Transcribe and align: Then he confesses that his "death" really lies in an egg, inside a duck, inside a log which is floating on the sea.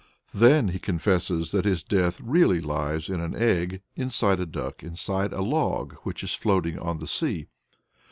Then 0.33 0.69
he 0.69 0.79
confesses 0.79 1.51
that 1.51 1.63
his 1.63 1.83
"death" 1.83 2.19
really 2.21 2.59
lies 2.59 3.07
in 3.07 3.21
an 3.21 3.35
egg, 3.35 3.83
inside 3.95 4.39
a 4.39 4.47
duck, 4.47 4.81
inside 4.81 5.31
a 5.31 5.43
log 5.43 5.93
which 6.01 6.23
is 6.23 6.33
floating 6.33 6.79
on 6.79 6.97
the 6.97 7.05
sea. 7.05 7.45